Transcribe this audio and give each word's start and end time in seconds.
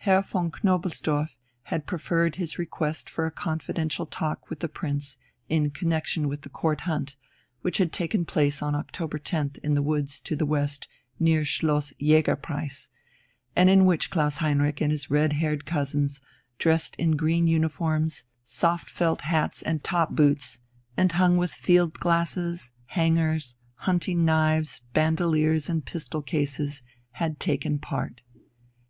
Herr 0.00 0.20
von 0.20 0.50
Knobelsdorff 0.50 1.34
had 1.62 1.86
preferred 1.86 2.34
his 2.34 2.58
request 2.58 3.08
for 3.08 3.24
a 3.24 3.30
confidential 3.30 4.04
talk 4.04 4.50
with 4.50 4.60
the 4.60 4.68
Prince 4.68 5.16
in 5.48 5.70
connexion 5.70 6.28
with 6.28 6.42
the 6.42 6.50
Court 6.50 6.82
Hunt, 6.82 7.16
which 7.62 7.78
had 7.78 7.90
taken 7.90 8.26
place 8.26 8.60
on 8.60 8.74
October 8.74 9.18
10th 9.18 9.56
in 9.62 9.72
the 9.72 9.80
woods 9.80 10.20
to 10.20 10.36
the 10.36 10.44
west 10.44 10.88
near 11.18 11.42
Schloss 11.42 11.94
"Jägerpreis," 11.98 12.88
and 13.56 13.70
in 13.70 13.86
which 13.86 14.10
Klaus 14.10 14.36
Heinrich 14.44 14.82
and 14.82 14.92
his 14.92 15.10
red 15.10 15.32
haired 15.32 15.64
cousins, 15.64 16.20
dressed 16.58 16.94
in 16.96 17.16
green 17.16 17.46
uniforms, 17.46 18.24
soft 18.42 18.90
felt 18.90 19.22
hats, 19.22 19.62
and 19.62 19.82
top 19.82 20.10
boots, 20.10 20.58
and 20.98 21.12
hung 21.12 21.38
with 21.38 21.52
field 21.54 21.94
glasses, 21.94 22.72
hangers, 22.88 23.56
hunting 23.76 24.22
knives, 24.26 24.82
bandoliers, 24.92 25.70
and 25.70 25.86
pistol 25.86 26.20
cases, 26.20 26.82
had 27.12 27.40
taken 27.40 27.78
part. 27.78 28.20